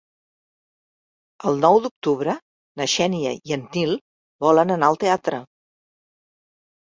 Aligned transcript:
El 1.49 1.59
nou 1.65 1.75
d'octubre 1.83 2.33
na 2.81 2.87
Xènia 2.93 3.33
i 3.49 3.55
en 3.57 3.67
Nil 3.75 3.93
volen 4.45 4.75
anar 4.77 4.89
al 4.95 4.97
teatre. 5.05 5.43